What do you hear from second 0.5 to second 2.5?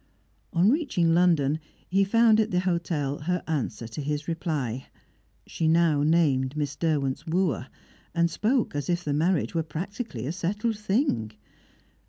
On reaching London, he found at